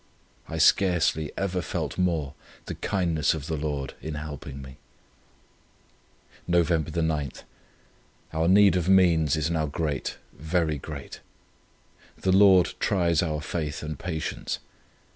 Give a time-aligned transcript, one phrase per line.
[0.49, 2.33] I scarcely ever felt more
[2.65, 4.77] the kindness of the Lord in helping me.
[6.47, 6.71] "Nov.
[6.71, 7.31] 9.
[8.33, 11.19] Our need of means is now great, very great.
[12.17, 14.57] The Lord tries our faith and patience.